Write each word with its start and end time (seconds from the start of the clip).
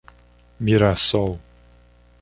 Mirassol 0.59 1.37